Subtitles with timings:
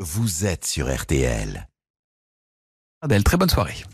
[0.00, 1.68] Vous êtes sur RTL.
[3.00, 3.84] Adèle, très bonne soirée.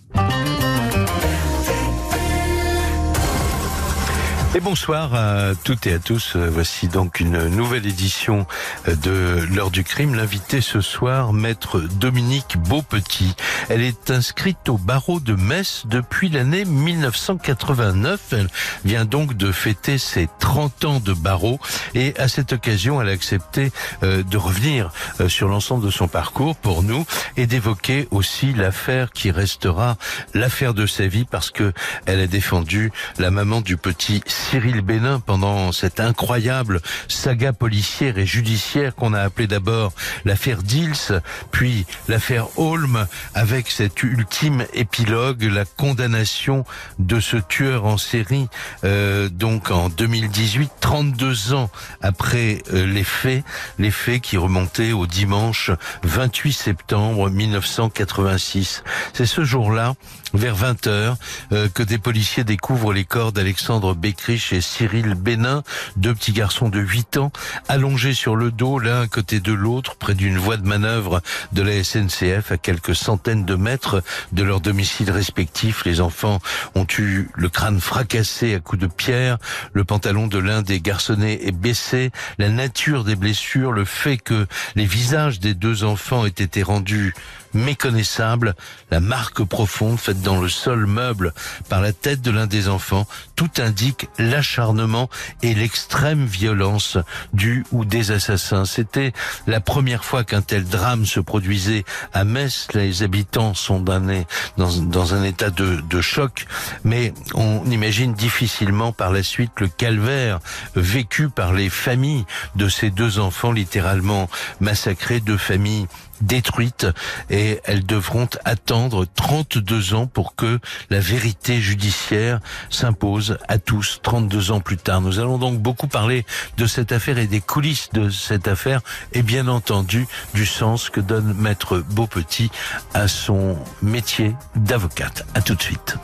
[4.53, 6.35] Et bonsoir à toutes et à tous.
[6.35, 8.49] Voici donc une nouvelle édition
[8.89, 10.17] de l'heure du crime.
[10.17, 13.37] L'invité ce soir, maître Dominique Beaupetit.
[13.69, 18.21] Elle est inscrite au barreau de Metz depuis l'année 1989.
[18.33, 18.49] Elle
[18.85, 21.61] vient donc de fêter ses 30 ans de barreau
[21.95, 23.71] et à cette occasion, elle a accepté
[24.03, 24.91] euh, de revenir
[25.21, 29.97] euh, sur l'ensemble de son parcours pour nous et d'évoquer aussi l'affaire qui restera
[30.35, 31.73] l'affaire de sa vie parce que
[32.07, 38.27] elle a défendu la maman du petit Cyril Bénin pendant cette incroyable saga policière et
[38.27, 39.93] judiciaire qu'on a appelée d'abord
[40.25, 46.65] l'affaire Dils, puis l'affaire Holm, avec cet ultime épilogue, la condamnation
[46.99, 48.49] de ce tueur en série,
[48.85, 51.71] euh, donc en 2018, 32 ans
[52.03, 53.45] après euh, les faits,
[53.79, 55.71] les faits qui remontaient au dimanche
[56.03, 58.83] 28 septembre 1986.
[59.13, 59.95] C'est ce jour-là,
[60.35, 61.17] vers 20h,
[61.53, 63.95] euh, que des policiers découvrent les corps d'Alexandre
[64.31, 65.65] Et Cyril Bénin,
[65.97, 67.33] deux petits garçons de 8 ans,
[67.67, 71.63] allongés sur le dos l'un à côté de l'autre, près d'une voie de manœuvre de
[71.63, 75.85] la SNCF, à quelques centaines de mètres de leur domicile respectif.
[75.85, 76.39] Les enfants
[76.77, 79.39] ont eu le crâne fracassé à coups de pierre,
[79.73, 84.47] le pantalon de l'un des garçonnets est baissé, la nature des blessures, le fait que
[84.77, 87.15] les visages des deux enfants aient été rendus
[87.55, 88.55] méconnaissables,
[88.91, 91.33] la marque profonde faite dans le sol meuble
[91.69, 93.07] par la tête de l'un des enfants,
[93.37, 95.09] tout indique l'acharnement
[95.43, 96.99] et l'extrême violence
[97.33, 98.65] du ou des assassins.
[98.65, 99.13] C'était
[99.47, 102.69] la première fois qu'un tel drame se produisait à Metz.
[102.75, 104.23] Les habitants sont dans,
[104.57, 106.47] dans un état de, de choc,
[106.85, 110.41] mais on imagine difficilement par la suite le calvaire
[110.75, 112.25] vécu par les familles
[112.57, 114.29] de ces deux enfants littéralement
[114.61, 115.87] massacrés, deux familles
[116.21, 116.87] détruites
[117.31, 120.59] et elles devront attendre 32 ans pour que
[120.91, 125.01] la vérité judiciaire s'impose à tous 32 ans plus tard.
[125.01, 126.25] Nous allons donc beaucoup parler
[126.57, 128.81] de cette affaire et des coulisses de cette affaire
[129.13, 132.51] et bien entendu du sens que donne maître Beaupetit
[132.95, 135.27] à son métier d'avocate.
[135.35, 135.97] À tout de suite.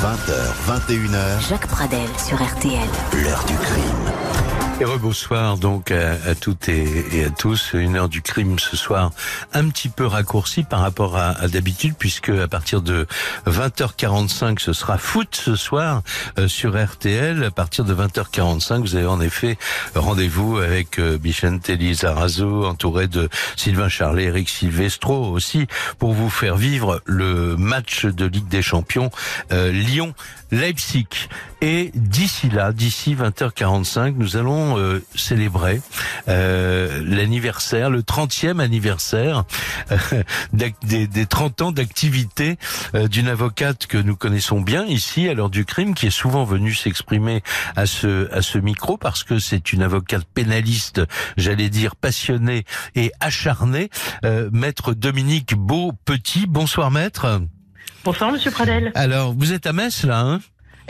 [0.00, 0.32] 20h,
[0.66, 1.48] 21h.
[1.48, 2.88] Jacques Pradel sur RTL.
[3.14, 4.47] L'heure du crime.
[4.80, 7.72] Et rebonsoir donc à, à toutes et, et, à tous.
[7.72, 9.10] Une heure du crime ce soir
[9.52, 13.08] un petit peu raccourcie par rapport à, à d'habitude puisque à partir de
[13.48, 16.02] 20h45 ce sera foot ce soir
[16.38, 17.42] euh, sur RTL.
[17.42, 19.58] À partir de 20h45 vous avez en effet
[19.96, 25.66] rendez-vous avec euh, Bichente Lizarazo entouré de Sylvain Charlet, Eric Silvestro aussi
[25.98, 29.10] pour vous faire vivre le match de Ligue des Champions
[29.50, 30.14] euh, Lyon
[30.50, 31.06] Leipzig.
[31.60, 35.80] Et d'ici là, d'ici 20h45, nous allons euh, célébrer
[36.28, 39.44] euh, l'anniversaire, le 30e anniversaire
[39.90, 40.22] euh,
[40.52, 42.58] des, des, 30 ans d'activité
[42.94, 46.44] euh, d'une avocate que nous connaissons bien ici à l'heure du crime, qui est souvent
[46.44, 47.42] venue s'exprimer
[47.74, 51.02] à ce, à ce micro parce que c'est une avocate pénaliste,
[51.36, 52.64] j'allais dire passionnée
[52.94, 53.90] et acharnée.
[54.24, 57.40] Euh, maître Dominique Beau-Petit, bonsoir maître.
[58.04, 58.92] Bonsoir, Monsieur Pradel.
[58.94, 60.40] Alors, vous êtes à Metz, là, hein?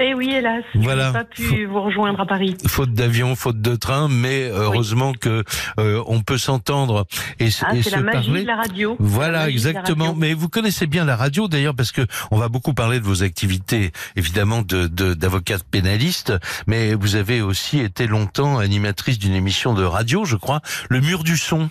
[0.00, 1.02] Eh oui, hélas, Voilà.
[1.04, 2.56] je n'ai pas pu vous rejoindre à Paris.
[2.68, 5.42] Faute d'avion, faute de train, mais heureusement que
[5.80, 7.04] euh, on peut s'entendre
[7.40, 8.42] et, Ah, et c'est se la magie parler.
[8.42, 8.96] de la radio.
[9.00, 10.04] Voilà, la exactement.
[10.04, 10.20] radio.
[10.20, 13.24] Mais vous connaissez bien la radio d'ailleurs parce que on va beaucoup parler de vos
[13.24, 16.32] activités, évidemment, de de- d'avocate pénaliste.
[16.68, 20.60] Mais vous avez aussi été longtemps animatrice d'une émission de radio, je crois,
[20.90, 21.70] Le Mur du Son.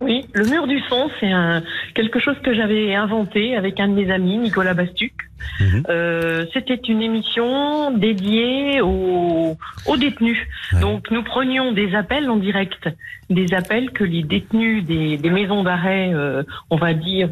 [0.00, 1.62] Oui, le mur du son, c'est un,
[1.94, 5.12] quelque chose que j'avais inventé avec un de mes amis, Nicolas Bastuc.
[5.60, 5.82] Mhm.
[5.88, 10.38] Euh, C'était une émission dédiée aux, aux détenus.
[10.72, 10.80] Ouais.
[10.80, 12.88] Donc, nous prenions des appels en direct,
[13.28, 17.30] des appels que les détenus des, des maisons d'arrêt, euh, on va dire,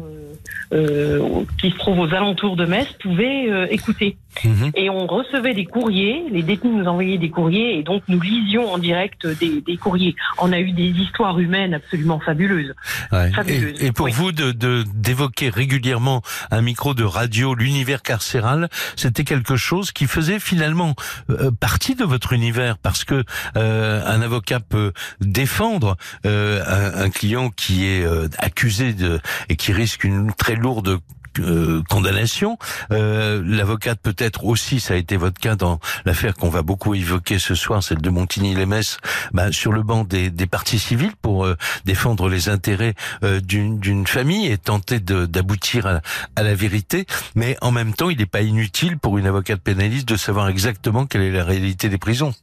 [0.73, 4.17] euh, qui se trouvent aux alentours de Metz, pouvaient écouter.
[4.43, 4.71] Mhm.
[4.75, 8.71] Et on recevait des courriers, les détenus nous envoyaient des courriers, et donc nous lisions
[8.71, 10.15] en direct des, des courriers.
[10.37, 12.73] On a eu des histoires humaines absolument fabuleuses.
[13.11, 13.31] Ouais.
[13.47, 14.11] Et, et pour Oui.
[14.13, 16.21] vous de de- d'évoquer régulièrement
[16.51, 20.95] un micro de radio, l'univers carcéral, c'était quelque chose qui faisait finalement
[21.29, 23.23] euh, partie de votre univers parce que
[23.55, 29.19] euh, un avocat peut défendre euh, un, un client qui est euh, accusé de
[29.49, 30.99] et qui risque une très lourde
[31.39, 32.57] euh, condamnation.
[32.91, 37.39] Euh, L'avocate peut-être aussi, ça a été votre cas dans l'affaire qu'on va beaucoup évoquer
[37.39, 38.97] ce soir, celle de Montigny-les-Metz,
[39.33, 41.55] bah, sur le banc des, des parties civiles pour euh,
[41.85, 46.01] défendre les intérêts euh, d'une famille et tenter d'aboutir à,
[46.35, 47.05] à la vérité.
[47.35, 51.05] Mais en même temps, il n'est pas inutile pour une avocate pénaliste de savoir exactement
[51.05, 52.33] quelle est la réalité des prisons.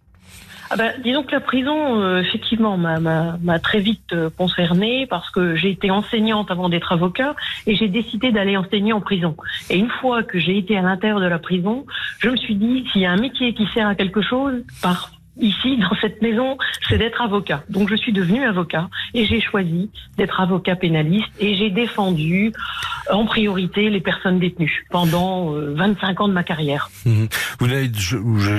[0.75, 5.55] Ah ben, disons que la prison, euh, effectivement, m'a- très vite euh, concernée parce que
[5.55, 7.37] j'ai été enseignante avant d'être avocat
[7.69, 9.37] et j'ai décidé d'aller enseigner en prison.
[9.71, 11.87] Et une fois que j'ai été à l'intérieur de la prison,
[12.19, 15.13] je me suis dit, s'il y a un métier qui sert à quelque chose, par
[15.41, 16.57] ici, dans cette maison,
[16.89, 17.65] c'est d'être avocat.
[17.69, 22.53] Donc je suis devenue avocat et j'ai choisi d'être avocat pénaliste et j'ai défendu
[23.11, 26.91] euh, en priorité les personnes détenues pendant euh, 25 ans de ma carrière.
[27.05, 27.29] Mhm.
[27.59, 27.91] Vous n'avez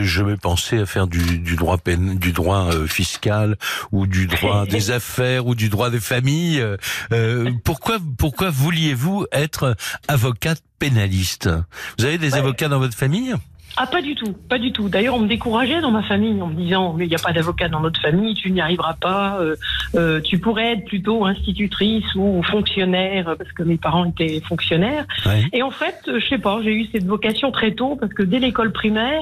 [0.04, 3.56] jamais pensé à faire du, du droit pén- du droit euh, fiscal
[3.92, 6.60] ou du droit des affaires ou du droit des familles.
[6.62, 6.78] euh,
[7.12, 9.76] euh, pourquoi pourquoi vouliez-vous être
[10.08, 11.50] avocate pénaliste?
[11.98, 12.40] Vous avez des Ouais.
[12.40, 13.34] avocats dans votre famille?
[13.78, 14.88] Ah, pas du tout, pas du tout.
[14.88, 17.34] D'ailleurs, on me décourageait dans ma famille en me disant, mais il n'y a pas
[17.34, 19.56] d'avocat dans notre famille, tu n'y arriveras pas, euh,
[19.96, 25.06] euh, tu pourrais être plutôt institutrice ou fonctionnaire, euh, parce que mes parents étaient fonctionnaires.
[25.26, 25.44] Ouais.
[25.52, 28.24] Et en fait, euh, je sais pas, j'ai eu cette vocation très tôt, parce que
[28.24, 29.22] dès l'école primaire,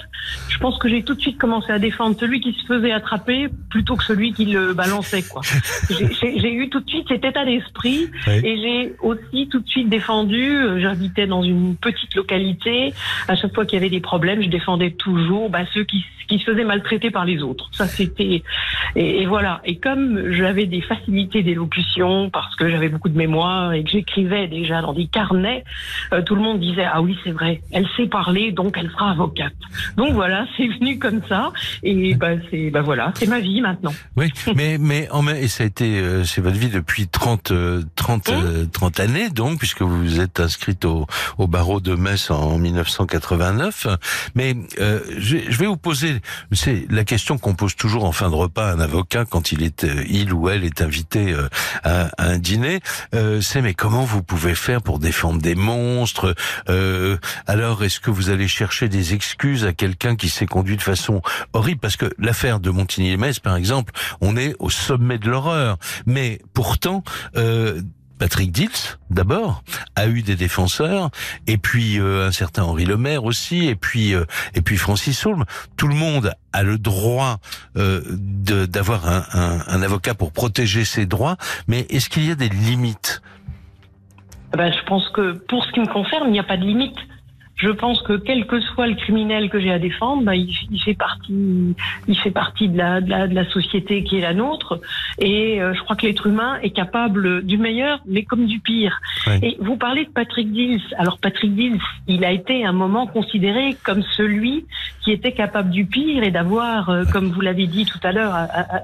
[0.50, 3.48] je pense que j'ai tout de suite commencé à défendre celui qui se faisait attraper
[3.72, 5.42] plutôt que celui qui le balançait, quoi.
[5.90, 8.40] J'ai- eu tout de suite cet état d'esprit Ouais.
[8.46, 12.94] et j'ai aussi tout de suite défendu, j'habitais dans une petite localité,
[13.28, 16.40] à chaque fois qu'il y avait des problèmes, je défendais toujours bah, ceux qui, qui
[16.40, 17.70] se faisaient maltraiter par les autres.
[17.72, 18.44] Ça, c'était...
[18.96, 19.62] Et, et voilà.
[19.66, 24.48] Et comme j'avais des facilités d'élocution, parce que j'avais beaucoup de mémoire et que j'écrivais
[24.48, 25.64] déjà dans des carnets,
[26.14, 29.12] euh, tout le monde disait, ah oui, c'est vrai, elle sait parler, donc elle sera
[29.12, 29.54] avocate.
[29.98, 31.52] Donc voilà, c'est venu comme ça.
[31.84, 33.94] Et bah, c'est bah, voilà, c'est ma vie maintenant.
[34.16, 37.82] Oui, mais mais en et ça a été euh, c'est votre vie depuis 30 euh,
[37.96, 41.08] 30 euh, 30 années donc puisque vous vous êtes inscrite au
[41.38, 43.88] au barreau de Metz en 1989.
[44.36, 46.22] Mais euh, je, vais vous poser
[46.52, 49.64] c'est la question qu'on pose toujours en fin de repas à un avocat quand il
[49.64, 51.48] est euh, il ou elle est invité euh,
[51.84, 52.80] à, à un dîner.
[53.16, 56.36] Euh, c'est mais comment vous pouvez faire pour défendre des monstres
[56.70, 57.18] Euh,
[57.48, 61.22] Alors est-ce que vous allez chercher des excuses à quelqu'un qui s'est conduit de façon
[61.54, 61.80] horrible?
[61.80, 65.78] Parce que l'affaire de Montigny-les-Metz par exemple on est au sommet de l'horreur.
[66.06, 67.04] Mais pourtant,
[67.36, 67.82] euh,
[68.24, 68.70] Patrick Dils,
[69.10, 69.66] d'abord,
[69.98, 71.10] a eu des défenseurs,
[71.46, 74.24] et puis euh, un certain Henri Lemaire aussi, et puis euh,
[74.56, 75.44] et puis Francis Saulme.
[75.76, 77.40] Tout le monde a le droit
[77.76, 81.36] euh, d'avoir un, un, un avocat pour protéger ses droits,
[81.68, 83.22] mais est-ce qu'il y a des limites?
[84.54, 86.64] Eh Ben, je pense que pour ce qui me concerne, il n'y a pas de
[86.64, 86.96] limite.
[87.64, 90.82] Je pense que quel que soit le criminel que j'ai à défendre, ben, il, il
[90.82, 91.76] fait partie,
[92.10, 94.82] il fait partie de la, de la, de la société qui est la nôtre.
[95.18, 99.00] Et euh, je crois que l'être humain est capable du meilleur, mais comme du pire.
[99.42, 100.82] Et vous parlez de Patrick Dils.
[100.98, 104.66] Alors Patrick Dils, il a été à un moment considéré comme celui
[105.02, 108.36] qui était capable du pire et d'avoir, euh, comme vous l'avez dit tout à l'heure,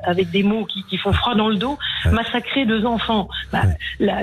[0.05, 1.77] avec des mots qui, qui font froid dans le dos,
[2.11, 3.27] massacré deux enfants.
[3.51, 3.63] Bah,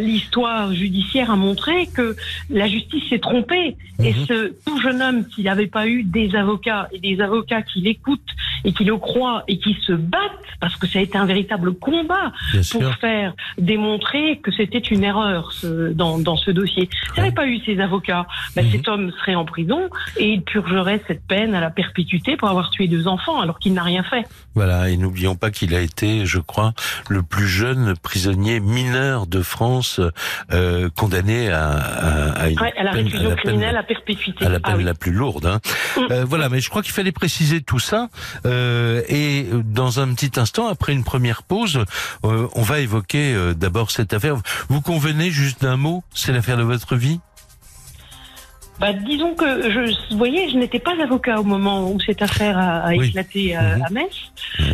[0.00, 2.16] l'histoire judiciaire a montré que
[2.48, 3.76] la justice s'est trompée.
[4.02, 4.45] Et Mhm.
[4.64, 8.20] Tout jeune homme, s'il n'avait pas eu des avocats et des avocats qui l'écoutent
[8.64, 10.20] et qui le croient et qui se battent,
[10.60, 12.94] parce que ça a été un véritable combat Bien pour sûr.
[12.96, 16.88] faire démontrer que c'était une erreur ce- dans, dans ce dossier.
[17.14, 18.70] S'il n'avait pas eu ces avocats, bah, Mhm.
[18.70, 22.70] cet homme serait en prison et il purgerait cette peine à la perpétuité pour avoir
[22.70, 24.24] tué deux enfants alors qu'il n'a rien fait.
[24.54, 26.72] Voilà, et n'oublions pas qu'il a été, je crois,
[27.08, 30.00] le plus jeune prisonnier mineur de France
[30.52, 33.76] euh, condamné à, à, à une Ouais, à la peine, réclusion à la peine- criminelle
[33.76, 34.35] à perpétuité.
[34.40, 34.84] À la peine Ah oui.
[34.84, 35.46] la plus lourde.
[35.46, 35.60] Hein.
[35.96, 36.00] Mm.
[36.12, 38.08] Euh, voilà, mais je crois qu'il fallait préciser tout ça.
[38.44, 41.84] Euh, et dans un petit instant, après une première pause,
[42.24, 44.36] euh, on va évoquer euh, d'abord cette affaire.
[44.68, 47.20] Vous convenez juste d'un mot C'est l'affaire de votre vie?
[48.78, 52.58] Bah, disons que je, vous voyez, je n'étais pas avocat au moment où cette affaire
[52.58, 53.08] a, a Oui.
[53.08, 53.82] éclaté à, Mhm.
[53.86, 54.14] à Metz.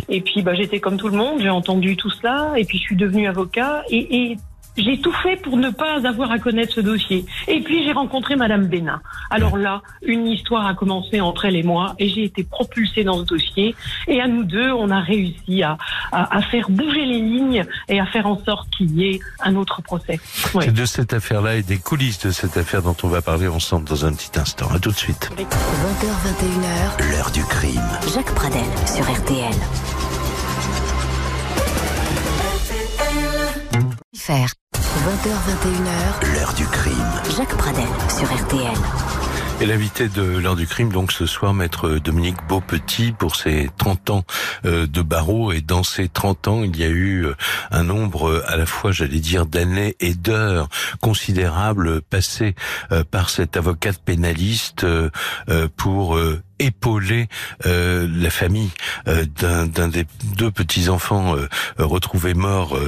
[0.08, 2.82] Et puis, bah, j'étais comme tout le monde, j'ai entendu tout cela, et puis je
[2.82, 4.38] suis devenue avocat, et, et
[4.76, 7.24] j'ai tout fait pour ne pas avoir à connaître ce dossier.
[7.48, 9.00] Et puis, j'ai rencontré Madame Bénin.
[9.30, 13.18] Alors là, une histoire a commencé entre elle et moi, et j'ai été propulsée dans
[13.18, 13.74] ce dossier.
[14.08, 15.76] Et à nous deux, on a réussi à,
[16.12, 19.56] à, à faire bouger les lignes et à faire en sorte qu'il y ait un
[19.56, 20.18] autre procès.
[20.54, 20.64] Ouais.
[20.64, 23.88] C'est de cette affaire-là et des coulisses de cette affaire dont on va parler ensemble
[23.88, 24.68] dans un petit instant.
[24.74, 25.30] À tout de suite.
[25.36, 26.06] 20h,
[27.04, 27.80] 21h, L'heure du crime.
[28.14, 29.52] Jacques Pradel sur RTL.
[34.14, 34.48] Faire
[34.92, 36.94] 20h, 21h, L'heure du crime.
[37.34, 38.76] Jacques Pradel sur RTL.
[39.62, 44.11] Et l'invité de l'heure du crime, donc ce soir, maître Dominique Beaupetit, pour ses 30
[44.11, 44.25] ans
[44.66, 45.50] euh, de barreau.
[45.50, 47.34] Et dans ces 30 ans, il y a eu euh,
[47.70, 50.68] un nombre euh, à la fois, j'allais dire, d'années et d'heures
[51.00, 52.54] considérables passées
[53.11, 54.87] par cet avocate pénaliste
[55.76, 56.18] pour
[56.62, 57.28] euh, épauler
[57.66, 58.71] euh, la famille
[59.09, 61.35] euh, d'un des deux petits enfants
[61.78, 62.78] retrouvés morts,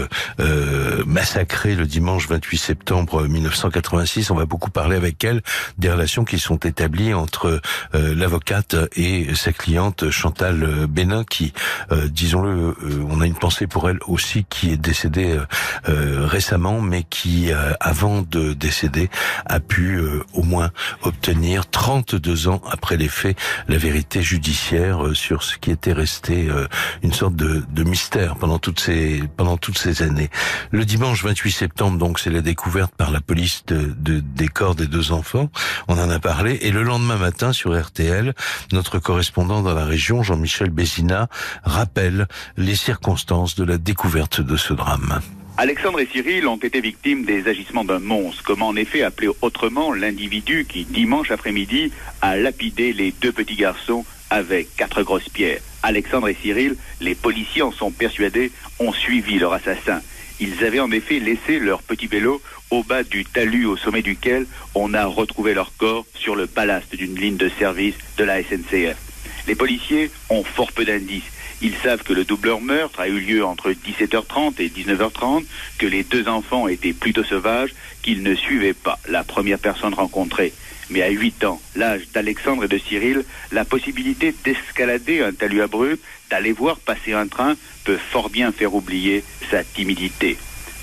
[1.07, 4.31] massacrés le dimanche 28 septembre 1986.
[4.31, 5.43] On va beaucoup parler avec elle
[5.79, 7.61] des relations qui sont établies entre
[7.93, 11.53] l'avocate et sa cliente Chantal Bénin, qui,
[11.91, 12.77] disons-le,
[13.09, 15.39] on a une pensée pour elle aussi, qui est décédée
[15.87, 17.51] récemment, mais qui,
[17.81, 19.11] avant de décéder,
[19.47, 20.01] a pu
[20.33, 20.71] au moins
[21.03, 23.37] obtenir 32 ans après les faits
[23.69, 26.67] la vérité judiciaire euh, sur ce qui était resté euh,
[27.03, 30.31] une sorte de, de mystère pendant toutes ces pendant toutes ces années.
[30.71, 34.75] Le dimanche 28 septembre, donc, c'est la découverte par la police de, de, des corps
[34.75, 35.51] des deux enfants.
[35.89, 36.59] On en a parlé.
[36.63, 38.35] Et le lendemain matin, sur RTL,
[38.73, 41.29] notre correspondant dans la région, Jean-Michel Bézina,
[41.63, 45.21] rappelle les circonstances de la découverte de ce drame.
[45.57, 49.93] Alexandre et Cyril ont été victimes des agissements d'un monstre, comment en effet appeler autrement
[49.93, 55.61] l'individu qui, dimanche après-midi, a lapidé les deux petits garçons avec quatre grosses pierres.
[55.85, 60.03] Alexandre et Cyril, les policiers en sont persuadés, ont suivi leur assassin.
[60.41, 64.47] Ils avaient en effet laissé leur petit vélo au bas du talus au sommet duquel
[64.75, 69.04] on a retrouvé leur corps sur le ballast d'une ligne de service de la SNCF.
[69.47, 71.31] Les policiers ont fort peu d'indices
[71.65, 75.45] ils savent que le doubleur meurtre a eu lieu entre 17h30 et 19h30,
[75.79, 80.53] que les deux enfants étaient plutôt sauvages, qu'ils ne suivaient pas la première personne rencontrée.
[80.91, 86.05] Mais à 8 ans, l'âge d'Alexandre et de Cyril, la possibilité d'escalader un talus abrupt,
[86.31, 90.37] d'aller voir passer un train, peut fort bien faire oublier sa timidité.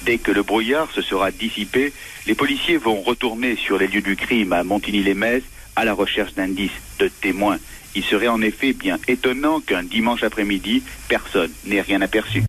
[0.04, 1.94] Dès que le brouillard se sera dissipé,
[2.26, 5.44] les policiers vont retourner sur les lieux du crime à Montigny-les-Metz
[5.76, 7.60] à la recherche d'indices, de témoins.
[7.96, 12.44] Il serait en effet bien étonnant qu'un dimanche après-midi, personne n'ait rien aperçu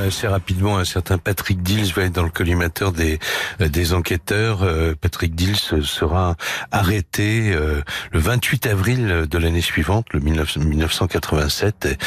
[0.00, 3.18] assez rapidement un certain Patrick Dills va être dans le collimateur des
[3.60, 4.62] euh, des enquêteurs.
[4.62, 6.36] Euh, Patrick Dills sera
[6.70, 11.98] arrêté euh, le 28 avril de l'année suivante, le 1987.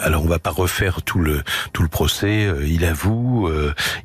[0.00, 2.48] alors on va pas refaire tout le tout le procès.
[2.66, 3.50] Il avoue,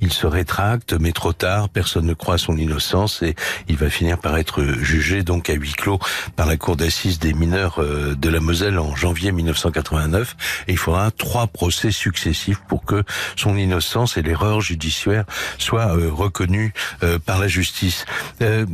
[0.01, 1.69] il se rétracte, mais trop tard.
[1.69, 3.35] Personne ne croit à son innocence et
[3.67, 5.99] il va finir par être jugé donc à huis clos
[6.35, 10.35] par la cour d'assises des mineurs de la Moselle en janvier 1989.
[10.67, 12.92] Et il faudra trois procès successifs pour que
[13.35, 15.25] son innocence et l'erreur judiciaire
[15.57, 16.73] soient euh, reconnues
[17.03, 18.05] euh, par la justice.
[18.41, 18.65] Euh,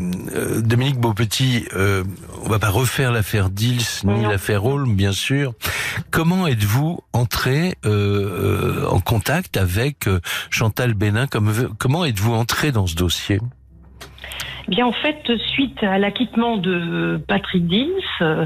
[0.62, 5.54] Dominique Beaupetit, on va pas refaire l'affaire Dils ni l'affaire Holm, bien sûr.
[6.12, 10.08] Comment êtes-vous entré en contact avec
[10.50, 11.28] Chantal Bénin?
[11.78, 13.40] Comment êtes-vous entré dans ce dossier?
[14.68, 17.88] Bien, en fait, suite à l'acquittement de Patrick Dins,
[18.22, 18.46] euh,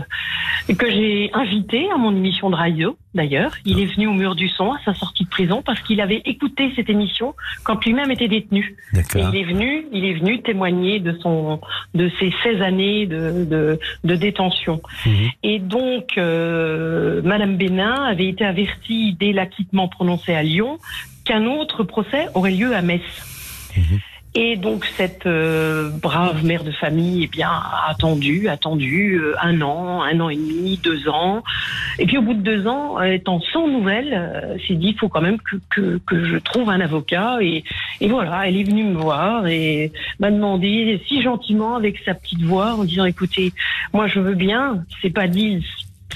[0.77, 4.47] que j'ai invité à mon émission de radio, d'ailleurs, il est venu au mur du
[4.47, 8.29] son à sa sortie de prison parce qu'il avait écouté cette émission quand lui-même était
[8.29, 8.77] détenu.
[8.93, 11.59] Et il est venu, il est venu témoigner de son,
[11.93, 14.81] de ses 16 années de, de, de détention.
[15.05, 15.29] Mhm.
[15.43, 20.79] Et donc, euh, Madame Bénin avait été avertie dès l'acquittement prononcé à Lyon
[21.25, 23.01] qu'un autre procès aurait lieu à Metz.
[23.75, 23.99] Mhm.
[24.35, 29.61] Et donc cette euh, brave mère de famille, eh bien, a attendu, attendu euh, un
[29.61, 31.43] an, un an et demi, deux ans.
[31.99, 35.07] Et puis au bout de deux ans, étant sans nouvelles, euh, s'est dit il faut
[35.07, 37.37] quand même que, que, que, je trouve un avocat.
[37.41, 37.63] Et,
[38.01, 42.41] et voilà, elle est venue me voir et m'a demandé si gentiment avec sa petite
[42.41, 43.53] voix en disant écoutez,
[43.93, 45.63] moi je veux bien, c'est pas dit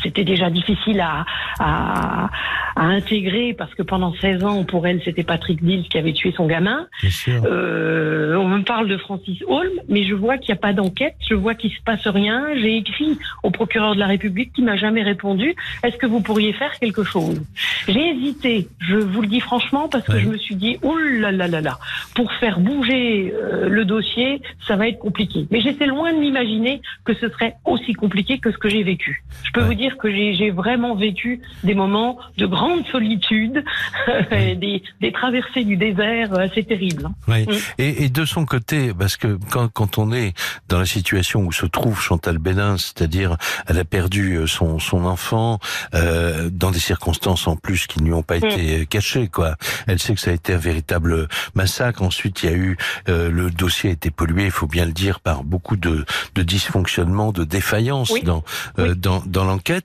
[0.02, 1.26] c'était déjà difficile à,
[1.60, 2.30] à,
[2.76, 6.34] à, intégrer parce que pendant 16 ans, pour elle, c'était Patrick Dills qui avait tué
[6.36, 6.88] son gamin.
[7.28, 11.16] Euh, on me parle de Francis Holm, mais je vois qu'il n'y a pas d'enquête,
[11.28, 12.46] je vois qu'il se passe rien.
[12.56, 15.56] J'ai écrit au procureur de la République qui m'a jamais répondu.
[15.84, 17.42] Est-ce que vous pourriez faire quelque chose?
[17.88, 21.32] J'ai hésité, je vous le dis franchement, parce que je me suis dit, oh là
[21.32, 21.80] là là là,
[22.16, 25.48] pour faire bouger euh, le dossier, ça va être compliqué.
[25.52, 29.24] Mais j'étais loin de m'imaginer que ce serait aussi compliqué que ce que j'ai vécu.
[29.44, 33.64] Je peux vous dire que j'ai vraiment vécu des moments de grande solitude,
[34.32, 37.06] des, des, traversées du désert assez terribles.
[37.06, 37.14] Hein.
[37.28, 37.46] Oui.
[37.46, 37.52] Mm.
[37.78, 40.34] Et, et, de son côté, parce que quand, quand on est
[40.68, 45.06] dans la situation où se trouve Chantal Bénin, c'est-à-dire elle a perdu euh, son, son
[45.06, 45.60] enfant
[45.94, 48.46] euh, dans des circonstances en plus qui ne lui ont pas mm.
[48.46, 49.56] été cachées, quoi.
[49.88, 52.02] Elle sait que ça a été un véritable massacre.
[52.02, 52.78] Ensuite, il y a eu
[53.10, 56.44] euh, le dossier a été pollué, il faut bien le dire, par beaucoup de, de
[56.44, 58.44] dysfonctionnements, de défaillances dans,
[58.80, 59.77] euh, dans dans l'enquête.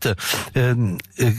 [0.57, 1.31] Euh, euh,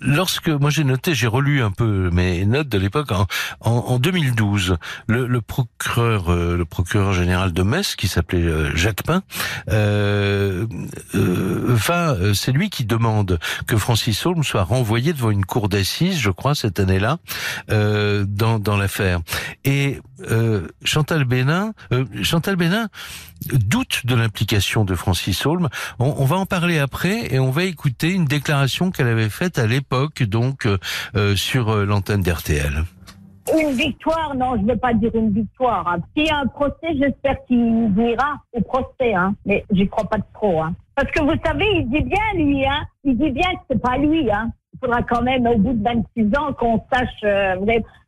[0.00, 3.10] lorsque moi j'ai noté, j'ai relu un peu mes notes de l'époque.
[3.12, 3.26] En,
[3.60, 9.02] en, 2012, le, le procureur, euh, le procureur général de Metz, qui s'appelait euh, Jacques
[9.02, 9.22] Pain,
[9.70, 10.66] euh,
[11.14, 16.30] euh, c'est lui qui demande que Francis Holm soit renvoyé devant une cour d'assises, je
[16.30, 17.18] crois, cette année-là,
[17.68, 19.20] dans, dans l'affaire.
[19.64, 20.00] Et
[20.84, 21.72] Chantal Bénin,
[22.22, 22.88] Chantal Bénin
[23.52, 25.68] doute de l'implication de Francis Holm.
[25.98, 29.66] On, va en parler après et on va écouter une déclaration qu'elle avait faite à
[29.66, 32.84] l'époque, donc euh, sur euh, l'antenne d'RTL.
[33.52, 35.86] Une victoire, non, je ne veux pas dire une victoire.
[35.86, 35.98] Hein.
[36.16, 39.34] S'il y a un procès, j'espère qu'il ira au procès, hein.
[39.44, 40.62] mais j'y crois pas trop.
[40.62, 40.74] Hein.
[40.94, 42.86] Parce que vous savez, il dit bien, lui, hein.
[43.04, 44.30] il dit bien que c'est pas lui.
[44.30, 44.50] Hein.
[44.72, 47.08] Il faudra quand même, au bout de 26 ans, qu'on sache...
[47.24, 47.56] Euh,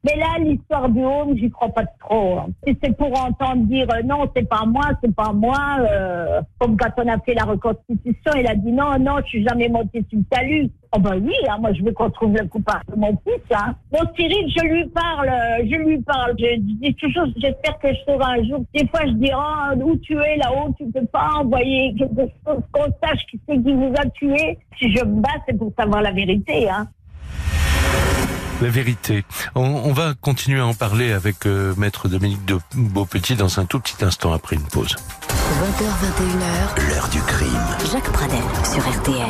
[0.06, 2.38] mais là, l'histoire du home, j'y crois pas trop.
[2.38, 2.46] Hein.
[2.64, 5.78] Et c'est pour entendre dire euh, non, c'est pas moi, c'est pas moi.
[5.80, 9.44] Euh, comme quand on a fait la reconstitution, il a dit non, non, je suis
[9.44, 10.70] jamais monté sur le talus.
[10.92, 13.42] Oh ben oui, hein, moi je veux qu'on trouve le coupable de mon fils.
[13.52, 13.74] Hein.
[13.90, 15.28] Bon, Cyril, je lui parle,
[15.64, 16.34] je lui parle.
[16.38, 18.64] Je dis toujours, j'espère que je saurai un jour.
[18.72, 22.62] Des fois, je dis, oh, où tu es là-haut, tu peux pas envoyer quelque chose
[22.70, 24.58] qu'on sache qui c'est qui vous a tué.
[24.78, 26.70] Si je me bats, c'est pour savoir la vérité.
[26.70, 26.86] Hein
[28.60, 29.24] la vérité.
[29.54, 33.80] On, va continuer à en parler avec euh, Maître Dominique de Beaupetit dans un tout
[33.80, 34.96] petit instant après une pause.
[35.28, 37.50] 20h, 21h, l'heure du crime.
[37.92, 39.28] Jacques Pradel sur RTL.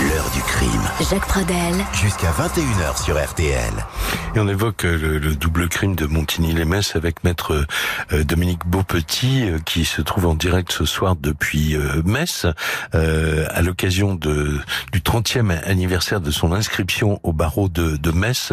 [0.00, 0.39] L'heure du crime.
[1.10, 1.74] Jacques Pradel.
[1.92, 3.72] Jusqu'à 21h sur RTL.
[4.34, 7.66] Et on évoque euh, le, double crime de Montigny-les-Metz avec maître
[8.12, 12.46] euh, Dominique Beaupetit euh, qui se trouve en direct ce soir depuis Metz
[12.92, 14.58] à l'occasion de
[14.92, 18.52] du 30e anniversaire de son inscription au barreau de, de Metz.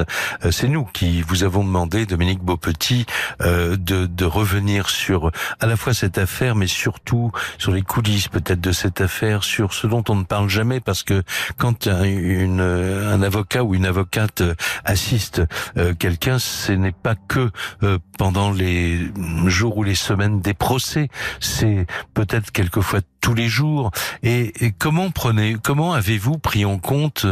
[0.52, 3.06] C'est nous qui vous avons demandé, Dominique Beaupetit,
[3.40, 8.62] de, de revenir sur à la fois cette affaire, mais surtout sur les coulisses peut-être
[8.62, 11.24] de cette affaire, sur ce dont on ne parle jamais parce que
[11.58, 14.44] quand une, un avocat ou une avocate
[14.86, 15.42] assiste
[15.78, 17.50] euh, quelqu'un, ce n'est pas que
[17.84, 19.12] euh, pendant les
[19.46, 21.10] jours ou les semaines des procès,
[21.40, 23.92] c'est peut-être quelquefois tous les jours.
[24.24, 27.26] Et, comment prenez, comment avez-vous pris en compte,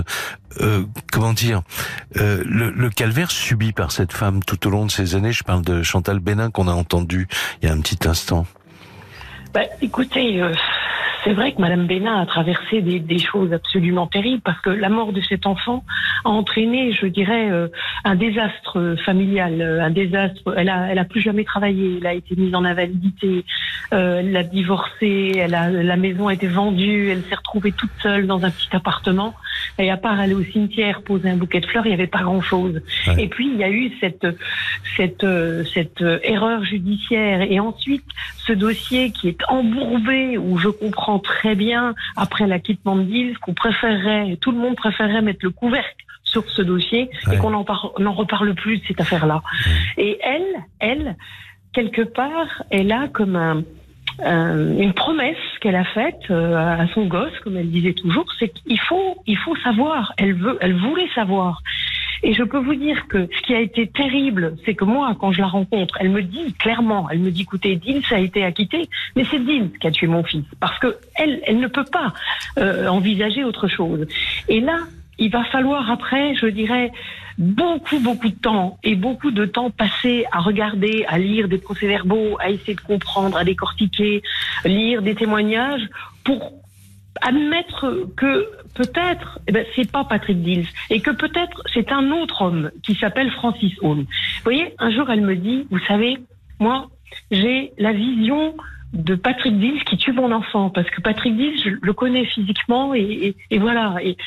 [0.61, 1.61] euh, comment dire,
[2.15, 5.31] le, le, calvaire subi par cette femme tout au long de ces années?
[5.31, 7.27] Je parle de Chantal Bénin qu'on a entendu
[7.61, 8.45] il y a un petit instant.
[9.53, 10.41] Bah, écoutez,
[11.25, 14.89] c'est vrai que Madame Bénin a traversé des, des, choses absolument terribles parce que la
[14.89, 15.83] mort de cet enfant
[16.23, 17.67] a entraîné, je dirais, euh,
[18.03, 20.53] un désastre familial, euh, un désastre.
[20.55, 21.97] Elle a, elle a plus jamais travaillé.
[21.99, 23.43] Elle a été mise en invalidité.
[23.91, 25.31] Euh, elle a divorcé.
[25.35, 27.09] Elle a, la maison a été vendue.
[27.09, 29.33] Elle s'est retrouvée toute seule dans un petit appartement.
[29.79, 32.21] Et à part aller au cimetière poser un bouquet de fleurs, il n'y avait pas
[32.21, 32.81] grand-chose.
[33.17, 34.27] Et puis il y a eu cette
[34.95, 35.25] cette
[35.73, 38.05] cette erreur judiciaire et ensuite
[38.45, 43.53] ce dossier qui est embourbé où je comprends très bien après l'acquittement de Gilles qu'on
[43.53, 48.53] préférerait, tout le monde préférerait mettre le couvercle sur ce dossier et qu'on n'en reparle
[48.55, 49.41] plus de cette affaire-là.
[49.97, 51.15] Et elle, elle,
[51.73, 53.63] quelque part, elle a comme un,
[54.23, 58.79] une promesse qu'elle a faite euh, à son gosse, comme elle disait toujours, c'est qu'il
[58.79, 60.13] faut, il faut savoir.
[60.17, 61.61] Elle veut, elle voulait savoir.
[62.23, 65.31] Et je peux vous dire que ce qui a été terrible, c'est que moi, quand
[65.31, 68.89] je la rencontre, elle me dit clairement, elle me dit, écoutez, Dins a été acquitté,
[69.15, 72.13] mais c'est Dins qui a tué mon fils, parce que elle, elle ne peut pas
[72.57, 74.07] euh, envisager autre chose.
[74.47, 74.79] Et là,
[75.17, 76.91] il va falloir après, je dirais,
[77.37, 82.37] beaucoup, beaucoup de temps et beaucoup de temps passé à regarder, à lire des procès-verbaux,
[82.39, 84.21] à essayer de comprendre, à décortiquer,
[84.65, 85.87] lire des témoignages
[86.23, 86.53] pour
[87.21, 92.41] admettre que peut-être eh ben, c'est pas Patrick Dills et que peut-être c'est un autre
[92.41, 94.05] homme qui s'appelle Francis Holmes.
[94.05, 96.17] Vous voyez, un jour elle me dit, vous savez,
[96.59, 96.89] moi
[97.31, 98.55] j'ai la vision
[98.93, 102.93] de Patrick Dills qui tue mon enfant parce que Patrick Dills je le connais physiquement
[102.93, 104.17] et, et, voilà et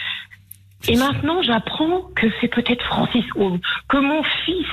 [0.86, 4.66] et maintenant, j'apprends que c'est peut-être Francis Holmes, que mon fils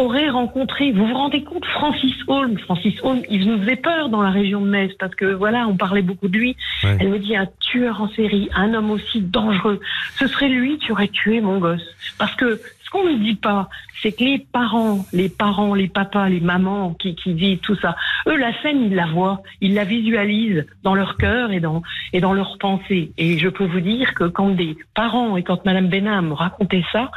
[0.00, 0.92] aurait rencontré.
[0.92, 4.60] Vous vous rendez compte, Francis Holmes, Francis Holmes, il nous faisait peur dans la région
[4.60, 6.56] de Metz parce que voilà, on parlait beaucoup de lui.
[6.82, 9.80] Elle me dit un tueur en série, un homme aussi dangereux.
[10.16, 11.84] Ce serait lui qui aurait tué mon gosse.
[12.18, 12.60] Parce que
[12.90, 13.68] ce qu'on ne dit pas,
[14.02, 17.94] c'est que les parents, les parents, les papas, les mamans qui, qui vivent tout ça,
[18.26, 22.20] eux, la scène, ils la voient, ils la visualisent dans leur cœur et dans, et
[22.20, 23.12] dans leurs pensées.
[23.16, 27.12] Et je peux vous dire que quand des parents et quand Madame Benham racontait ça,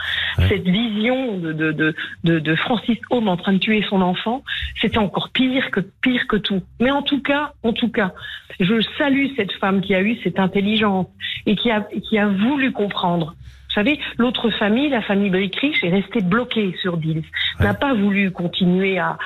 [0.48, 4.44] cette vision de, de, de, de, de Francis Home en train de tuer son enfant,
[4.80, 6.62] c'était encore pire que, pire que tout.
[6.80, 8.14] Mais en tout cas, en tout cas,
[8.60, 11.08] je salue cette femme qui a eu cette intelligence
[11.48, 13.34] et qui a, qui a voulu comprendre
[13.74, 17.24] Vous savez, l'autre famille, la famille Brickrich, est restée bloquée sur Dils.
[17.60, 17.66] Ouais.
[17.66, 19.18] N'a pas voulu continuer à,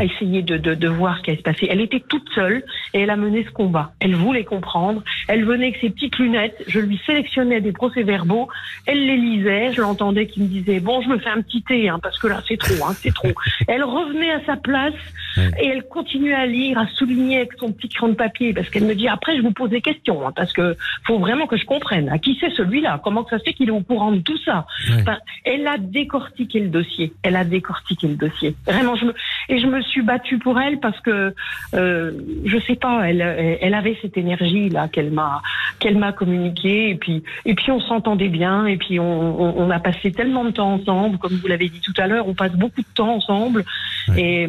[0.00, 1.66] essayer de, de, de voir ce qui allait se passer.
[1.68, 2.62] Elle était toute seule
[2.94, 3.90] et elle a mené ce combat.
[3.98, 5.02] Elle voulait comprendre.
[5.26, 6.62] Elle venait avec ses petites lunettes.
[6.68, 8.48] Je lui sélectionnais des procès-verbaux.
[8.86, 9.72] Elle les lisait.
[9.72, 12.28] Je l'entendais qui me disait bon, je me fais un petit thé hein, parce que
[12.28, 13.32] là c'est trop, hein, c'est trop.
[13.66, 14.94] Elle revenait à sa place
[15.36, 15.50] Ouais.
[15.60, 18.84] et elle continuait à lire, à souligner avec son petit crayon de papier parce qu'elle
[18.84, 21.66] me dit après je vous pose des questions hein, parce que faut vraiment que je
[21.66, 22.08] comprenne.
[22.08, 23.02] À qui c'est celui-là?
[23.04, 25.00] Comment ça se fait qu'il est au courant de tout ça Ouais.
[25.00, 27.12] Enfin, Elle a décortiqué le dossier.
[27.22, 28.54] Elle a décortiqué le dossier.
[28.66, 29.14] Vraiment, je me
[29.48, 31.34] et je me suis battue pour elle parce que
[31.74, 32.12] euh,
[32.44, 33.20] je sais pas, elle,
[33.60, 35.42] elle avait cette énergie là qu'elle m'a
[35.78, 39.70] qu'elle m'a communiquée et puis et puis on s'entendait bien et puis on, on, on
[39.70, 42.52] a passé tellement de temps ensemble, comme vous l'avez dit tout à l'heure, on passe
[42.52, 43.64] beaucoup de temps ensemble
[44.08, 44.20] Ouais.
[44.20, 44.48] et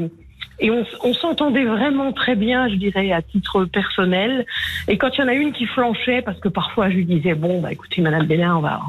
[0.59, 4.45] et on, s'entendait vraiment très bien, je dirais, à titre personnel.
[4.87, 7.35] Et quand il y en a une qui flanchait, parce que parfois je lui disais,
[7.35, 8.81] bon, bah écoutez, Madame Bélin, on va,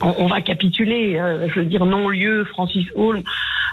[0.00, 3.22] on, va capituler, euh, je veux dire, non-lieu, Francis Hall,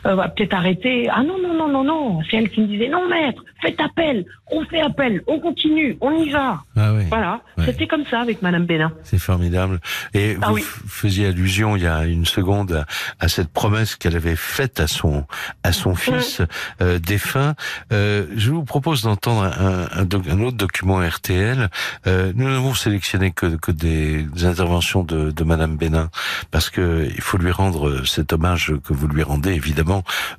[0.06, 1.08] euh, va peut-être arrêter.
[1.10, 2.20] Ah non, non, non, non, non.
[2.30, 6.12] C'est elle qui me disait, non, maître, faites appel, on fait appel, on continue, on
[6.24, 6.64] y va.
[6.76, 7.04] Ah oui.
[7.10, 7.66] Voilà, Ouais.
[7.66, 8.92] c'était comme ça avec Madame Bélin.
[9.04, 9.80] C'est formidable.
[10.14, 10.64] Et Ah vous oui.
[10.88, 12.86] faisiez allusion il y a une seconde à,
[13.20, 15.26] à cette promesse qu'elle avait faite à son
[15.64, 16.42] à son fils
[16.82, 17.56] euh, défunt.
[17.92, 21.70] Euh, je vous propose d'entendre un, un, un autre document RTL.
[22.06, 26.10] Euh, nous n'avons sélectionné que, que des, des interventions de, de Madame Bénin
[26.52, 29.87] parce que il faut lui rendre cet hommage que vous lui rendez évidemment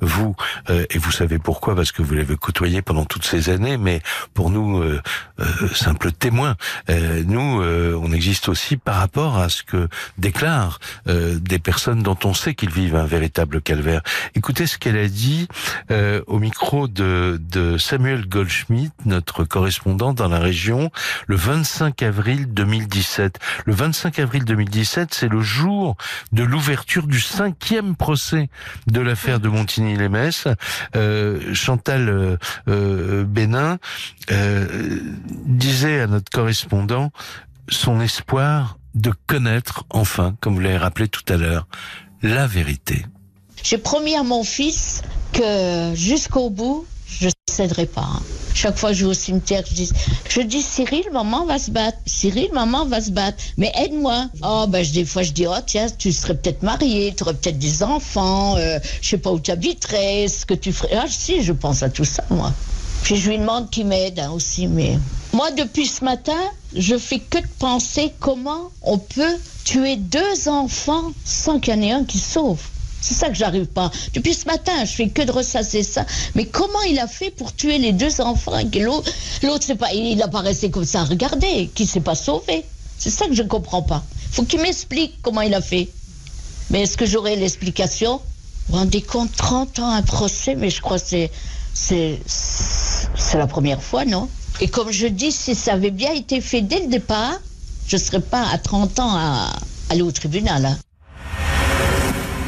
[0.01, 0.35] vous
[0.71, 3.77] euh, et vous savez pourquoi parce que vous l'avez côtoyé pendant toutes ces années.
[3.77, 4.01] Mais
[4.35, 5.01] pour nous euh,
[5.41, 6.57] euh, simples témoins,
[6.91, 12.03] euh, nous, euh, on existe aussi par rapport à ce que déclarent euh, des personnes
[12.03, 14.03] dont on sait qu'ils vivent un véritable calvaire.
[14.35, 15.49] Écoutez ce qu'elle a dit
[16.27, 20.91] au micro de, de Samuel Goldschmidt, notre correspondant dans la région,
[21.27, 23.39] le 25 avril 2017.
[23.65, 25.97] Le 25 avril 2017, c'est le jour
[26.33, 28.49] de l'ouverture du cinquième procès
[28.87, 30.45] de l'affaire de Montigny-les-Metz.
[30.97, 32.37] Euh, Chantal euh,
[32.69, 33.79] euh, Bénin
[35.47, 37.11] disait à notre correspondant
[37.69, 41.67] son espoir de connaître enfin, comme vous l'avez rappelé tout à l'heure,
[42.23, 43.07] la vérité.
[43.63, 46.87] J'ai promis à mon fils que jusqu'au bout,
[47.21, 48.03] je ne céderai pas.
[48.03, 48.23] hein.
[48.55, 49.91] Chaque fois que je vais au cimetière, je dis,
[50.29, 51.99] je dis Cyril, maman va se battre.
[52.07, 53.43] Cyril, maman va se battre.
[53.57, 54.27] Mais aide-moi.
[54.43, 57.59] Oh, ben, des fois, je dis, oh, tiens, tu serais peut-être marié, tu aurais peut-être
[57.59, 60.97] des enfants, euh, je sais pas où tu habiterais, ce que tu ferais.
[60.97, 62.53] Ah, si, je pense à tout ça, moi.
[63.05, 64.99] Je lui demande qu'il m'aide hein, aussi, mais
[65.33, 66.37] moi depuis ce matin,
[66.77, 71.83] je fais que de penser comment on peut tuer deux enfants sans qu'il y en
[71.83, 72.61] ait un qui sauve.
[73.01, 73.91] C'est ça que j'arrive pas.
[74.13, 76.05] Depuis ce matin, je fais que de ressasser ça.
[76.35, 79.11] Mais comment il a fait pour tuer les deux enfants l'autre,
[79.43, 82.65] l'autre pas, il a pas resté comme ça à regarder, qui s'est pas sauvé.
[82.99, 84.03] C'est ça que je comprends pas.
[84.33, 85.89] Faut qu'il m'explique comment il a fait.
[86.71, 88.21] Mais est-ce que j'aurai l'explication?
[88.69, 91.31] Vous vous rendez compte, 30 ans un procès, mais je crois que c'est,
[91.73, 94.29] c'est, c'est la première fois, non?
[94.61, 97.41] Et comme je dis, si ça avait bien été fait dès le départ,
[97.87, 99.53] je ne serais pas à 30 ans à
[99.89, 100.67] aller au tribunal.
[100.67, 100.77] hein.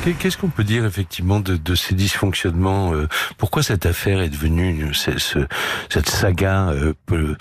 [0.04, 4.30] Qu'est- Qu'est-ce qu'on peut dire effectivement de, de ces dysfonctionnements euh, Pourquoi cette affaire est
[4.30, 5.46] devenue ce- ce-
[5.90, 7.36] cette saga euh, euh,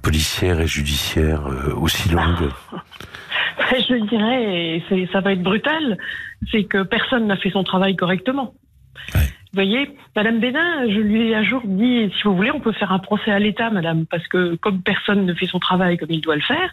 [0.00, 1.42] policière et judiciaire
[1.76, 2.50] aussi longue?
[3.72, 5.98] Je dirais, ça va être brutal,
[6.52, 8.54] c'est que personne n'a fait son travail correctement.
[9.14, 9.20] Ouais.
[9.52, 12.72] Vous voyez, Madame Bénin, je lui ai un jour dit, si vous voulez, on peut
[12.72, 16.10] faire un procès à l'État, Madame, parce que comme personne ne fait son travail comme
[16.10, 16.70] il doit le faire,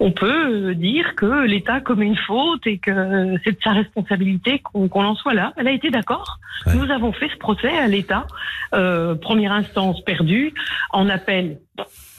[0.00, 4.60] on peut euh, dire que l'État commet une faute et que c'est de sa responsabilité
[4.60, 5.52] qu'on en soit là.
[5.56, 6.38] Elle a été d'accord.
[6.66, 6.74] Ouais.
[6.74, 8.26] Nous avons fait ce procès à l'État,
[8.74, 10.54] euh, première instance perdue,
[10.90, 11.58] en appel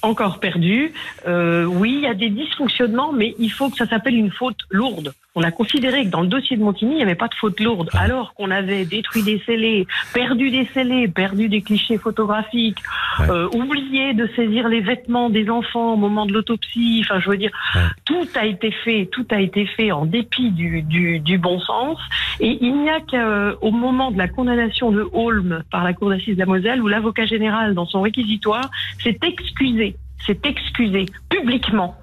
[0.01, 0.93] encore perdu.
[1.27, 4.59] Euh, oui, il y a des dysfonctionnements, mais il faut que ça s'appelle une faute
[4.69, 5.13] lourde.
[5.39, 7.59] On a considéré que dans le dossier de Montigny, il n'y avait pas de faute
[7.59, 7.99] lourde, Ah.
[7.99, 12.79] alors qu'on avait détruit des scellés, perdu des scellés, perdu des clichés photographiques,
[13.19, 13.29] Ouais.
[13.29, 17.01] euh, oublié de saisir les vêtements des enfants au moment de l'autopsie.
[17.05, 17.81] Enfin, je veux dire, Ouais.
[18.05, 21.99] tout a été fait, tout a été fait en dépit du, du, du bon sens.
[22.39, 26.33] Et il n'y a qu'au moment de la condamnation de Holm par la Cour d'assises
[26.33, 28.71] de la Moselle où l'avocat général, dans son réquisitoire,
[29.03, 29.95] s'est excusé,
[30.25, 31.95] s'est excusé publiquement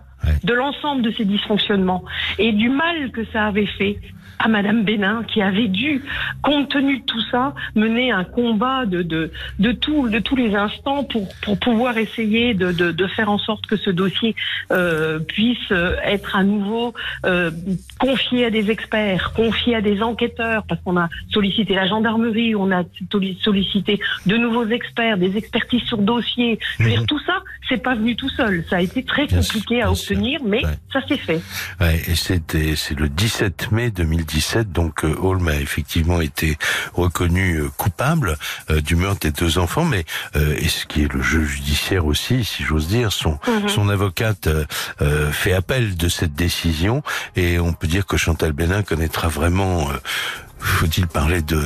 [0.43, 2.05] De l'ensemble de ces dysfonctionnements
[2.39, 3.99] et du mal que ça avait fait
[4.39, 6.03] à Madame Bénin qui avait dû,
[6.43, 10.55] compte tenu de tout ça, mener un combat de de de tout de tous les
[10.55, 14.35] instants pour pour pouvoir essayer de de, de faire en sorte que ce dossier
[14.71, 16.95] euh, puisse euh, être à nouveau
[17.25, 17.51] euh,
[17.99, 22.71] confié à des experts, confié à des enquêteurs, parce qu'on a sollicité la gendarmerie, on
[22.71, 22.83] a
[23.43, 26.59] sollicité de nouveaux experts, des expertises sur dossier.
[26.79, 28.65] Je veux dire, tout ça, c'est pas venu tout seul.
[28.69, 30.71] Ça a été très compliqué à obtenir, mais Ouais.
[30.93, 31.41] ça s'est fait.
[31.81, 33.91] Ouais, et c'était c'est le 17 mai
[34.25, 36.57] 2017, donc euh, Holm a effectivement été
[36.95, 38.37] reconnu euh, coupable
[38.71, 40.05] euh, du meurtre des deux enfants, mais
[40.37, 43.69] euh, et ce qui est le jeu judiciaire aussi, si j'ose dire, son Mhm.
[43.69, 44.49] son avocate
[45.33, 47.03] fait appel de cette décision,
[47.37, 49.89] et on peut dire que Chantal Bénin connaîtra vraiment.
[50.65, 51.63] Faut-il parler de,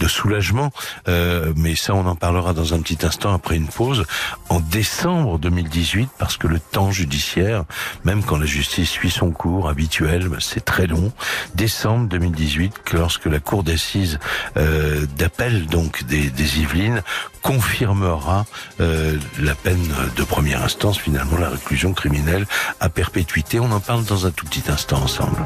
[0.00, 0.70] de soulagement
[1.08, 4.04] Euh, Mais ça, on en parlera dans un petit instant après une pause.
[4.48, 7.64] En décembre 2018, parce que le temps judiciaire,
[8.04, 11.12] même quand la justice suit son cours habituel, c'est très long.
[11.54, 14.18] Décembre 2018, que lorsque la cour d'assises
[14.56, 17.02] euh, d'appel donc des, des Yvelines
[17.42, 18.44] confirmera
[18.80, 22.46] euh, la peine de première instance, finalement la réclusion criminelle
[22.80, 23.60] à perpétuité.
[23.60, 25.38] On en parle dans un tout petit instant ensemble.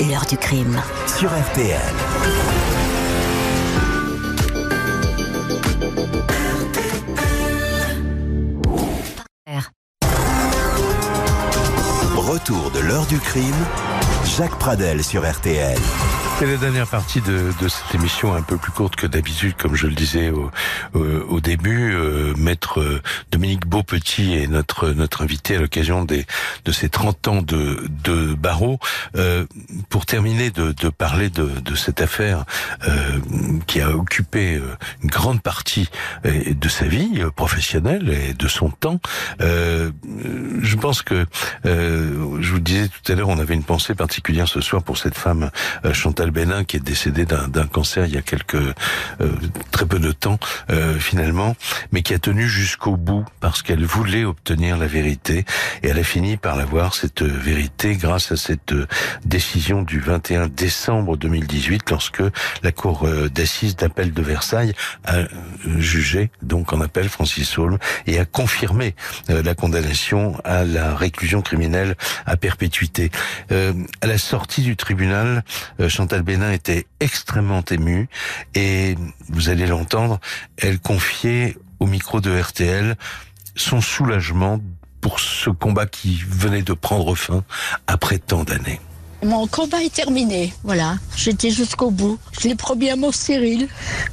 [0.00, 0.80] L'heure du crime.
[1.06, 1.80] Sur RTL.
[12.16, 13.54] Retour de l'heure du crime.
[14.38, 15.76] Jacques Pradel sur RTL.
[16.38, 19.74] C'est la dernière partie de, de cette émission un peu plus courte que d'habitude, comme
[19.74, 20.52] je le disais au,
[20.94, 21.92] au, au début.
[21.92, 26.24] Euh, Maître euh, Dominique Beaupetit est notre notre invité à l'occasion des
[26.64, 28.78] de ses 30 ans de, de barreau.
[29.16, 29.46] Euh,
[29.88, 32.44] pour terminer de, de parler de, de cette affaire
[32.86, 33.18] euh,
[33.66, 35.88] qui a occupé euh, une grande partie
[36.24, 39.00] euh, de sa vie professionnelle et de son temps,
[39.40, 41.26] je pense que
[41.64, 45.16] je vous disais tout à l'heure, on avait une pensée particulière ce soir pour cette
[45.16, 45.50] femme
[45.84, 48.74] euh, Chantal Bénin qui est décédée d'un cancer il y a quelques euh,
[49.70, 50.38] très peu de temps
[50.70, 51.56] euh, finalement,
[51.92, 55.44] mais qui a tenu jusqu'au bout parce qu'elle voulait obtenir la vérité
[55.82, 58.86] et elle a fini par l'avoir cette euh, vérité grâce à cette euh,
[59.24, 62.22] décision du 21 décembre 2018 lorsque
[62.62, 65.22] la cour d'assises d'appel de Versailles a
[65.78, 68.94] jugé donc en appel Francis Holm et a confirmé
[69.28, 73.10] la condamnation à la réclusion criminelle à perpétuité.
[74.18, 75.44] Sortie du tribunal,
[75.80, 78.08] euh, Chantal Bénin était extrêmement émue
[78.54, 78.96] et
[79.28, 80.20] vous allez l'entendre,
[80.56, 82.96] elle confiait au micro de RTL
[83.54, 84.60] son soulagement
[85.00, 87.44] pour ce combat qui venait de prendre fin
[87.86, 88.80] après tant d'années.
[89.22, 90.96] Mon combat est terminé, voilà.
[91.16, 92.18] J'étais jusqu'au bout.
[92.40, 93.68] Je l'ai promis à mon Cyril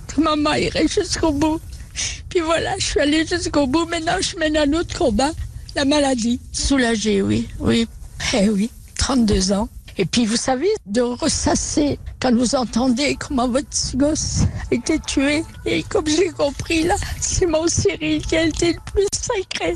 [0.07, 1.59] que maman irait jusqu'au bout.
[2.29, 3.85] Puis voilà, je suis allée jusqu'au bout.
[3.85, 5.31] Maintenant, je mène un autre combat,
[5.75, 6.39] la maladie.
[6.51, 7.87] Soulagée, oui, oui.
[8.33, 9.69] Eh oui, 32 ans.
[9.97, 15.43] Et puis, vous savez, de ressasser quand vous entendez comment votre gosse a été tué.
[15.65, 19.75] Et comme j'ai compris, là, c'est mon Cyril qui a été le plus sacré.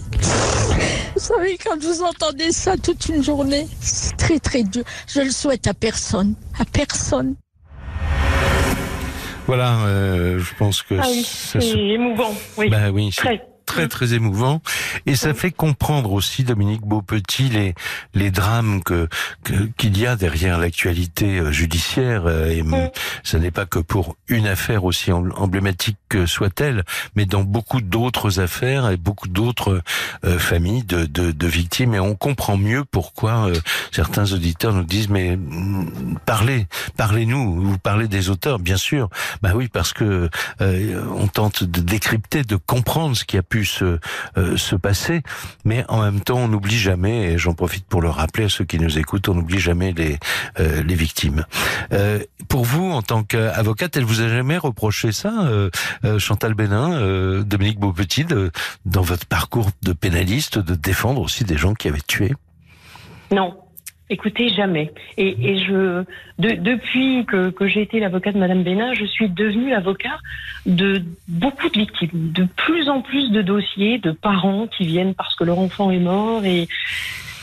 [1.15, 4.83] Vous savez, quand vous entendez ça toute une journée, c'est très très dur.
[5.07, 7.35] Je le souhaite à personne, à personne.
[9.47, 11.75] Voilà, euh, je pense que Ah oui, c'est se...
[11.75, 12.35] émouvant.
[12.57, 13.41] Oui, Bah oui, très.
[13.69, 14.61] Très très émouvant.
[15.05, 17.75] Et ça fait comprendre aussi Dominique Beaupetit les
[18.15, 19.07] les drames que
[19.77, 22.23] qu'il y a derrière l'actualité euh, judiciaire.
[22.25, 22.63] Euh, et
[23.23, 26.83] ce n'est pas que pour une affaire aussi em- emblématique que soit-elle
[27.15, 29.81] mais dans beaucoup d'autres affaires et beaucoup d'autres
[30.25, 31.93] euh, familles de, de de victimes.
[31.93, 33.55] Et on comprend mieux pourquoi euh,
[33.91, 36.65] certains auditeurs nous disent mais mm, parlez
[36.97, 37.61] parlez-nous.
[37.61, 39.09] Vous parlez des auteurs bien sûr.
[39.43, 40.29] Bah oui parce que
[40.61, 43.99] euh, on tente de décrypter, de comprendre ce qui a pu se,
[44.37, 45.21] euh, se passer,
[45.65, 48.65] mais en même temps, on n'oublie jamais, et j'en profite pour le rappeler à ceux
[48.65, 50.19] qui nous écoutent, on n'oublie jamais les,
[50.59, 51.45] euh, les victimes.
[51.91, 55.31] Euh, pour vous, en tant qu'avocate, elle vous a jamais reproché ça,
[56.17, 58.25] Chantal Bénin, Dominique Beaupetit,
[58.85, 62.33] dans votre parcours de pénaliste, de défendre aussi des gens qui avaient tué?
[63.31, 63.55] Non.
[64.09, 64.91] Écoutez, jamais.
[65.17, 65.35] Et,
[66.37, 70.17] depuis que, j'ai été l'avocat de Madame Bénin, je suis devenue l'avocat
[70.65, 75.35] de beaucoup de victimes, de plus en plus de dossiers de parents qui viennent parce
[75.35, 76.67] que leur enfant est mort et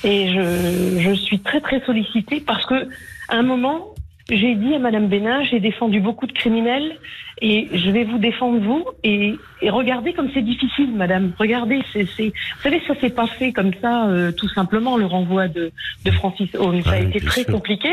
[0.05, 2.89] je suis très très sollicitée parce que
[3.29, 3.95] à un moment
[4.29, 6.99] j'ai dit à Madame Bénin, j'ai défendu beaucoup de criminels
[7.42, 11.33] et je vais vous défendre vous et, et regardez comme c'est difficile, Madame.
[11.38, 15.07] Regardez, c'est, c'est, vous savez, ça s'est pas fait comme ça, euh, tout simplement le
[15.07, 15.70] renvoi de,
[16.05, 16.83] de Francis Holmes.
[16.83, 17.53] Ça a Ouais, été très sûr.
[17.53, 17.90] compliqué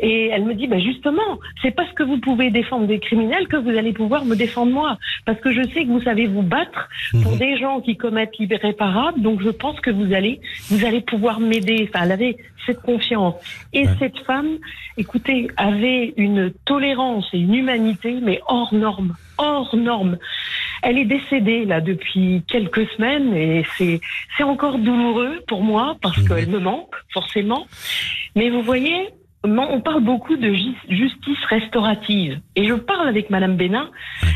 [0.00, 3.56] Et elle me dit, bah justement, c'est parce que vous pouvez défendre des criminels que
[3.56, 4.96] vous allez pouvoir me défendre moi.
[5.26, 6.88] Parce que je sais que vous savez vous battre
[7.22, 7.38] pour Mhm.
[7.38, 9.20] des gens qui commettent l'irréparable.
[9.20, 11.88] Donc je pense que vous allez, vous allez pouvoir m'aider.
[11.92, 12.36] Enfin, elle avait
[12.66, 13.34] cette confiance.
[13.72, 13.94] Et Ouais.
[13.98, 14.58] cette femme,
[14.96, 20.18] écoutez, avait une tolérance et une humanité, mais hors norme, hors norme.
[20.82, 24.00] Elle est décédée là depuis quelques semaines et c'est
[24.36, 27.66] c'est encore douloureux pour moi parce qu'elle me manque forcément.
[28.36, 29.08] Mais vous voyez,
[29.44, 33.88] on parle beaucoup de jus- justice restaurative et je parle avec Madame Bénin.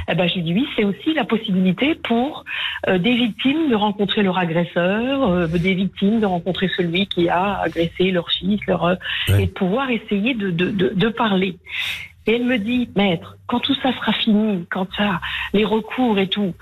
[0.08, 2.44] Eh ben, je lui dis oui, c'est aussi la possibilité pour
[2.88, 7.60] euh, des victimes de rencontrer leur agresseur, euh, des victimes de rencontrer celui qui a
[7.60, 8.94] agressé leur fils, leur euh,
[9.28, 9.44] Ouais.
[9.44, 11.56] et de pouvoir essayer de, de, de, de parler.
[12.26, 15.20] Et elle me dit, maître, quand tout ça sera fini, quand ça,
[15.52, 16.54] les recours et tout,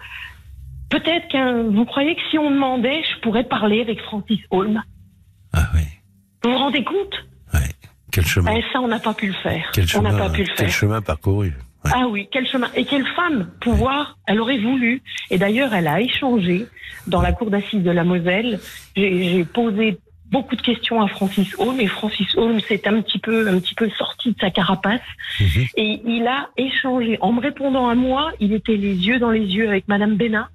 [0.88, 4.82] peut-être qu'un, vous croyez que si on demandait, je pourrais parler avec Francis Holm.
[5.52, 5.82] Ah oui.
[6.44, 7.26] Vous vous rendez compte?
[8.12, 8.56] Quel chemin.
[8.56, 9.70] Eh, Ça, on n'a pas pu le faire.
[9.72, 10.10] Quel on chemin.
[10.10, 10.70] n'a pas pu le Quel faire.
[10.70, 11.52] chemin parcouru.
[11.84, 11.90] Ouais.
[11.94, 12.68] Ah oui, quel chemin.
[12.74, 15.00] Et quelle femme pouvoir, elle aurait voulu.
[15.30, 16.66] Et d'ailleurs, elle a échangé
[17.06, 18.58] dans la cour d'assises de la Moselle.
[18.96, 19.98] J'ai posé
[20.30, 23.74] beaucoup de questions à Francis Holm et Francis Holm s'est un petit peu, un petit
[23.74, 25.00] peu sorti de sa carapace
[25.40, 25.64] Mhm.
[25.76, 27.18] et il a échangé.
[27.20, 30.48] En me répondant à moi, il était les yeux dans les yeux avec Madame Bénin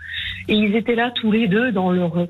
[0.47, 2.25] et ils étaient là tous les deux dans leur, euh,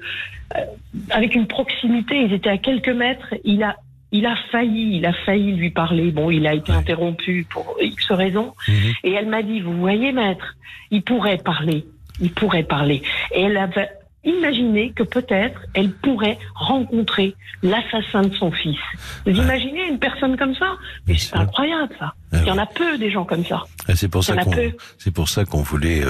[1.11, 2.21] avec une proximité.
[2.21, 3.33] Ils étaient à quelques mètres.
[3.43, 3.75] Il a
[4.11, 6.11] il a failli, il a failli lui parler.
[6.11, 6.77] Bon, il a été Ouais.
[6.77, 8.53] interrompu pour X raisons.
[8.67, 8.75] Mhm.
[9.03, 10.55] Et elle m'a dit, vous voyez, maître,
[10.89, 11.85] il pourrait parler.
[12.21, 13.01] Il pourrait parler.
[13.33, 13.89] Et elle avait
[14.25, 18.77] imaginé que peut-être elle pourrait rencontrer l'assassin de son fils.
[19.25, 20.73] Vous imaginez une personne comme ça?
[21.07, 22.13] Mais c'est incroyable, ça.
[22.33, 23.63] Ah Il y en a peu des gens comme ça.
[23.95, 24.71] C'est pour ça qu'on peu.
[24.97, 26.09] c'est pour ça qu'on voulait euh,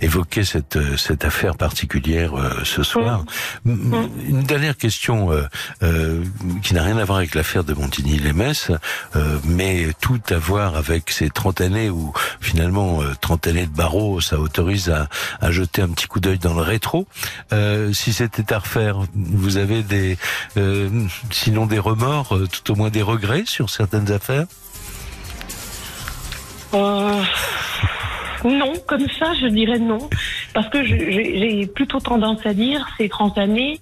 [0.00, 3.24] évoquer cette euh, cette affaire particulière euh, ce soir.
[3.66, 4.08] M- Mm.
[4.28, 6.22] Une dernière question euh,
[6.62, 8.72] qui n'a rien à voir avec l'affaire de Montigny-les-Metz,
[9.16, 13.74] euh, mais tout à voir avec ces 30 années où finalement euh, 30 années de
[13.74, 15.08] barreau, ça autorise à,
[15.40, 17.06] à jeter un petit coup d'œil dans le rétro.
[17.52, 20.16] Euh, si c'était à refaire, vous avez des
[20.56, 20.88] euh,
[21.30, 24.46] sinon des remords, euh, tout au moins des regrets sur certaines affaires?
[26.74, 27.22] Euh,
[28.44, 30.08] non, comme ça, je dirais non.
[30.54, 33.80] Parce que j'ai j'ai plutôt tendance à dire, ces 30 années,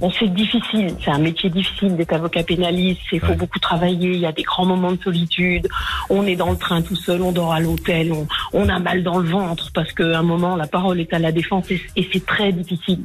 [0.00, 0.94] bon, c'est difficile.
[1.04, 3.00] C'est un métier difficile d'être avocat pénaliste.
[3.12, 3.36] Il faut Ouais.
[3.36, 4.10] beaucoup travailler.
[4.10, 5.68] Il y a des grands moments de solitude.
[6.10, 9.02] On est dans le train tout seul, on dort à l'hôtel, on, on a mal
[9.02, 12.08] dans le ventre parce qu'à un moment, la parole est à la défense et, et
[12.12, 13.00] c'est très difficile.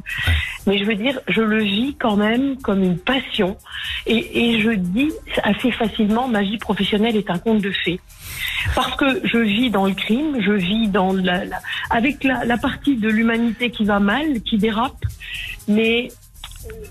[0.66, 3.56] Mais je veux dire, je le vis quand même comme une passion.
[4.06, 4.20] Et,
[4.52, 5.10] et je dis
[5.42, 8.00] assez facilement, ma vie professionnelle est un conte de fées.
[8.74, 11.60] Parce que je vis dans le crime, je vis dans la, la-
[11.90, 15.04] avec la, la partie de l'humanité qui va mal, qui dérape,
[15.68, 16.08] mais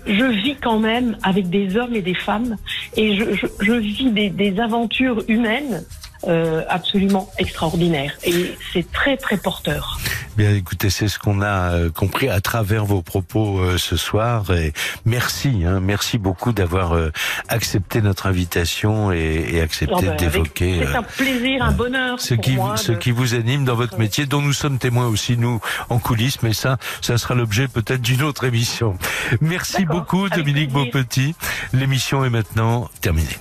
[0.06, 2.56] je vis quand même avec des hommes et des femmes,
[2.96, 5.84] et je, je, je vis des, des aventures humaines
[6.26, 8.16] euh, absolument extraordinaires.
[8.24, 9.98] Et c'est très très porteur.
[10.36, 14.50] Bien, écoutez, c'est ce qu'on a euh, compris à travers vos propos euh, ce soir.
[14.52, 14.72] Et
[15.04, 17.10] merci, hein, merci beaucoup d'avoir euh,
[17.48, 22.20] accepté notre invitation et, et accepté Oh, ben, d'évoquer C'est euh, un plaisir, un bonheur
[22.20, 22.76] ce pour qui, moi.
[22.76, 25.98] ce de- qui vous anime dans votre métier, dont nous sommes témoins aussi nous en
[25.98, 26.42] coulisses.
[26.42, 28.96] Mais ça, ça sera l'objet peut-être d'une autre émission.
[29.40, 30.70] Merci beaucoup, Dominique.
[30.70, 31.34] Beaupetit.
[31.72, 33.36] L'émission est maintenant terminée.